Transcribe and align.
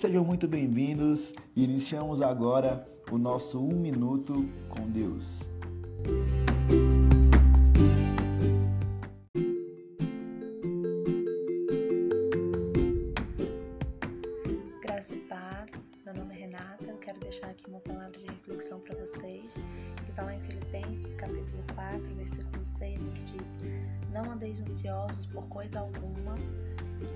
sejam 0.00 0.24
muito 0.24 0.48
bem-vindos. 0.48 1.34
Iniciamos 1.54 2.22
agora 2.22 2.88
o 3.12 3.18
nosso 3.18 3.62
Um 3.62 3.78
Minuto 3.78 4.48
com 4.70 4.88
Deus. 4.88 5.40
Graça 14.80 15.14
e 15.14 15.18
paz, 15.28 15.86
meu 16.06 16.14
nome 16.14 16.34
é 16.34 16.38
Renata. 16.38 16.84
Eu 16.88 16.96
quero 16.96 17.20
deixar 17.20 17.50
aqui 17.50 17.68
uma 17.68 17.80
palavra 17.80 18.18
de 18.18 18.24
reflexão 18.24 18.80
para 18.80 18.96
vocês, 18.96 19.58
que 20.02 20.10
está 20.10 20.22
lá 20.22 20.34
em 20.34 20.40
Filipenses, 20.40 21.14
capítulo 21.14 21.62
4, 21.74 22.14
versículo 22.14 22.64
6, 22.64 23.02
que 23.02 23.36
diz: 23.36 23.58
Não 24.14 24.32
andeis 24.32 24.62
ansiosos 24.62 25.26
por 25.26 25.46
coisa 25.48 25.80
alguma, 25.80 26.36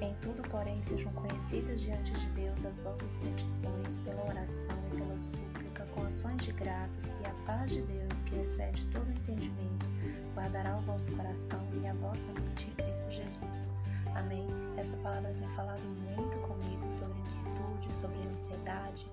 em 0.00 0.14
tudo, 0.20 0.42
porém, 0.48 0.82
sejam 0.82 1.12
conhecidas 1.12 1.80
diante 1.80 2.12
de 2.12 2.28
Deus 2.30 2.64
as 2.64 2.80
vossas 2.80 3.14
petições 3.14 3.98
pela 3.98 4.24
oração 4.26 4.76
e 4.92 4.96
pela 4.96 5.16
súplica, 5.16 5.84
com 5.94 6.02
ações 6.02 6.42
de 6.44 6.52
graças, 6.52 7.10
e 7.20 7.26
a 7.26 7.30
paz 7.46 7.70
de 7.70 7.82
Deus, 7.82 8.22
que 8.22 8.36
excede 8.36 8.84
todo 8.86 9.10
entendimento, 9.10 9.86
guardará 10.34 10.76
o 10.76 10.80
vosso 10.82 11.10
coração 11.12 11.60
e 11.82 11.86
a 11.86 11.94
vossa 11.94 12.28
mente 12.40 12.68
em 12.68 12.84
Cristo 12.84 13.10
Jesus. 13.10 13.68
Amém. 14.14 14.46
Essa 14.76 14.96
palavra 14.98 15.32
tem 15.32 15.48
falado 15.50 15.80
muito 15.80 16.36
comigo 16.46 16.90
sobre 16.90 17.18
inquietude, 17.18 17.94
sobre 17.94 18.18
ansiedade, 18.28 19.06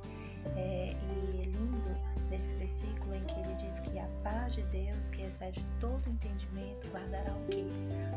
é, 0.55 0.95
e 0.95 1.41
é 1.41 1.43
lindo 1.43 2.17
nesse 2.29 2.53
versículo 2.55 3.15
em 3.15 3.23
que 3.25 3.39
ele 3.39 3.53
diz 3.55 3.79
que 3.79 3.99
a 3.99 4.07
paz 4.23 4.55
de 4.55 4.61
Deus, 4.63 5.09
que 5.09 5.23
excede 5.23 5.65
todo 5.79 6.07
entendimento, 6.09 6.87
guardará 6.89 7.31
o 7.33 7.45
quê? 7.47 7.65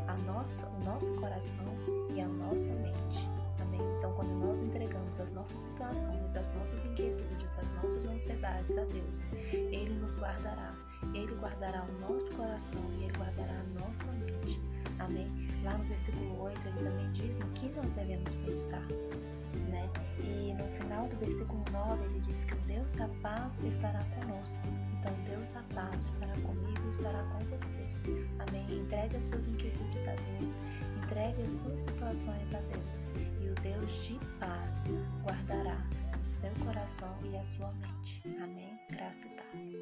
A 0.07 0.15
nossa, 0.17 0.67
o 0.67 0.83
nosso 0.83 1.13
coração 1.15 1.65
e 2.15 2.21
a 2.21 2.27
nossa 2.27 2.69
mente. 2.73 3.29
Amém? 3.59 3.81
Então, 3.97 4.13
quando 4.13 4.33
nós 4.33 4.61
entregamos 4.61 5.19
as 5.19 5.31
nossas 5.33 5.59
situações, 5.59 6.35
as 6.35 6.53
nossas 6.55 6.83
inquietudes, 6.85 7.57
as 7.57 7.71
nossas 7.73 8.05
ansiedades 8.05 8.77
a 8.77 8.83
Deus, 8.85 9.23
Ele 9.43 9.99
nos 9.99 10.17
guardará. 10.17 10.75
Ele 11.13 11.33
guardará 11.35 11.83
o 11.83 11.99
nosso 11.99 12.31
coração 12.35 12.81
e 12.91 13.03
Ele 13.03 13.17
guardará 13.17 13.53
a 13.53 13.79
nossa 13.79 14.11
mente. 14.11 14.59
Amém? 14.99 15.27
Lá 15.63 15.77
no 15.77 15.83
versículo 15.85 16.43
8, 16.43 16.59
ele 16.67 16.89
também 16.89 17.11
diz 17.11 17.37
no 17.37 17.47
que 17.49 17.69
nós 17.69 17.89
devemos 17.91 18.33
pensar. 18.35 18.85
Né? 19.67 19.89
E 20.23 20.53
no 20.53 20.67
final 20.79 21.07
do 21.07 21.15
versículo 21.17 21.63
9, 21.71 22.03
ele 22.05 22.19
diz 22.19 22.45
que 22.45 22.53
o 22.53 22.57
Deus 22.67 22.91
da 22.93 23.07
paz 23.21 23.55
estará 23.63 24.03
conosco. 24.19 24.63
Então, 24.99 25.13
Deus 25.27 25.47
da 25.49 25.61
paz 25.73 26.01
estará 26.01 26.33
comigo 26.33 26.81
e 26.85 26.89
estará 26.89 27.23
com 27.23 27.45
você. 27.45 27.79
Amém? 28.39 28.79
Entregue 28.79 29.17
as 29.17 29.23
suas 29.25 29.47
inquietudes 29.47 30.07
a 30.07 30.15
Deus. 30.15 30.55
Entregue 31.31 31.43
as 31.43 31.51
suas 31.51 31.79
situações 31.79 32.53
a 32.53 32.59
Deus. 32.59 33.05
E 33.41 33.49
o 33.49 33.55
Deus 33.61 34.03
de 34.03 34.19
paz 34.37 34.83
guardará 35.23 35.77
o 36.19 36.23
seu 36.23 36.51
coração 36.65 37.07
e 37.23 37.37
a 37.37 37.43
sua 37.43 37.71
mente. 37.73 38.21
Amém? 38.41 38.77
Graça 38.89 39.27
e 39.27 39.29
paz. 39.29 39.77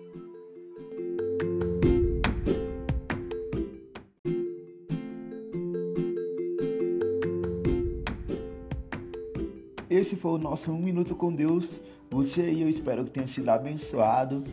Esse 9.89 10.15
foi 10.15 10.31
o 10.33 10.37
nosso 10.37 10.71
Um 10.71 10.79
Minuto 10.79 11.15
com 11.15 11.33
Deus. 11.33 11.81
Você 12.11 12.51
e 12.51 12.61
eu 12.61 12.69
espero 12.69 13.03
que 13.05 13.11
tenha 13.11 13.27
sido 13.27 13.49
abençoado. 13.49 14.45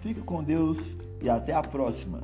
Fique 0.00 0.20
com 0.20 0.42
Deus 0.42 0.96
e 1.20 1.28
até 1.28 1.52
a 1.52 1.62
próxima. 1.62 2.22